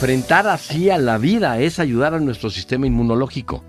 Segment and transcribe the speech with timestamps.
[0.00, 3.62] enfrentar así a la vida es ayudar a nuestro sistema inmunológico.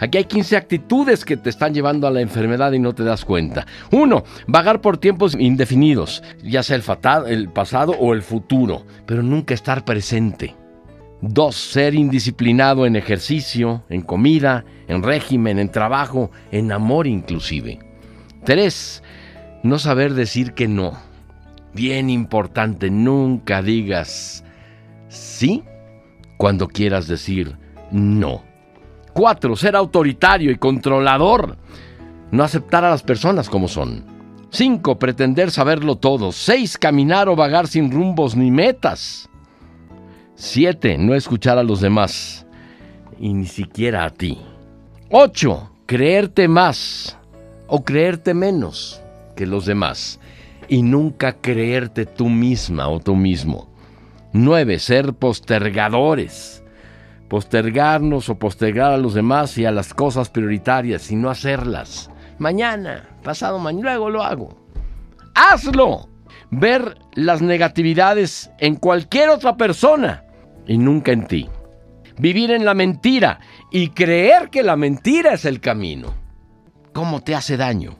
[0.00, 3.26] Aquí hay 15 actitudes que te están llevando a la enfermedad y no te das
[3.26, 3.66] cuenta.
[3.90, 6.84] Uno, vagar por tiempos indefinidos, ya sea el,
[7.26, 10.56] el pasado o el futuro, pero nunca estar presente.
[11.20, 17.78] Dos, ser indisciplinado en ejercicio, en comida, en régimen, en trabajo, en amor inclusive.
[18.42, 19.02] Tres,
[19.62, 20.98] no saber decir que no.
[21.74, 24.44] Bien importante, nunca digas
[25.10, 25.62] sí
[26.44, 27.56] cuando quieras decir
[27.90, 28.42] no.
[29.14, 31.56] Cuatro, ser autoritario y controlador.
[32.32, 34.04] No aceptar a las personas como son.
[34.50, 36.32] Cinco, pretender saberlo todo.
[36.32, 39.30] Seis, caminar o vagar sin rumbos ni metas.
[40.34, 42.46] Siete, no escuchar a los demás.
[43.18, 44.38] Y ni siquiera a ti.
[45.10, 47.16] Ocho, creerte más
[47.68, 49.00] o creerte menos
[49.34, 50.20] que los demás.
[50.68, 53.73] Y nunca creerte tú misma o tú mismo.
[54.34, 56.64] Nueve, ser postergadores
[57.28, 62.10] postergarnos o postergar a los demás y a las cosas prioritarias y no hacerlas.
[62.38, 64.56] Mañana, pasado mañana, luego lo hago.
[65.34, 66.08] ¡Hazlo!
[66.50, 70.24] Ver las negatividades en cualquier otra persona
[70.66, 71.48] y nunca en ti.
[72.18, 73.40] Vivir en la mentira
[73.72, 76.14] y creer que la mentira es el camino.
[76.92, 77.96] ¿Cómo te hace daño?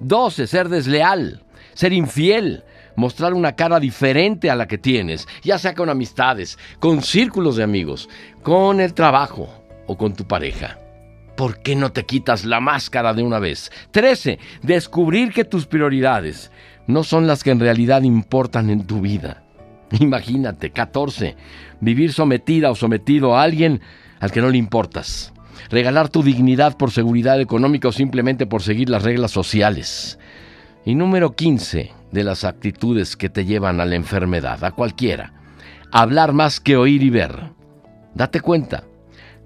[0.00, 0.48] 12.
[0.48, 2.64] Ser desleal, ser infiel,
[2.96, 7.62] mostrar una cara diferente a la que tienes, ya sea con amistades, con círculos de
[7.62, 8.08] amigos,
[8.42, 9.48] con el trabajo
[9.86, 10.78] o con tu pareja.
[11.36, 13.72] ¿Por qué no te quitas la máscara de una vez?
[13.90, 14.38] 13.
[14.62, 16.50] Descubrir que tus prioridades
[16.86, 19.42] no son las que en realidad importan en tu vida.
[20.00, 20.70] Imagínate.
[20.70, 21.36] 14.
[21.80, 23.80] Vivir sometida o sometido a alguien
[24.20, 25.32] al que no le importas.
[25.70, 30.18] Regalar tu dignidad por seguridad económica o simplemente por seguir las reglas sociales.
[30.84, 35.32] Y número 15 de las actitudes que te llevan a la enfermedad, a cualquiera.
[35.90, 37.50] Hablar más que oír y ver.
[38.14, 38.84] Date cuenta,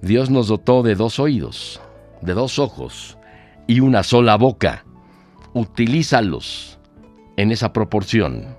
[0.03, 1.81] Dios nos dotó de dos oídos,
[2.21, 3.17] de dos ojos
[3.67, 4.85] y una sola boca.
[5.55, 6.79] Utilízalos
[7.37, 8.57] en esa proporción.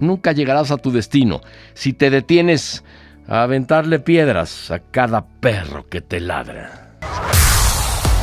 [0.00, 1.40] Nunca llegarás a tu destino
[1.74, 2.82] si te detienes
[3.28, 6.91] a aventarle piedras a cada perro que te ladra.